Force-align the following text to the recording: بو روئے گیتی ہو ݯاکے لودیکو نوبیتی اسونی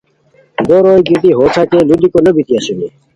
بو 0.67 0.77
روئے 0.83 1.01
گیتی 1.07 1.29
ہو 1.37 1.43
ݯاکے 1.53 1.79
لودیکو 1.87 2.19
نوبیتی 2.25 2.53
اسونی 2.57 2.87